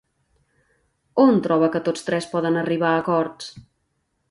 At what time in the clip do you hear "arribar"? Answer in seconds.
2.65-2.91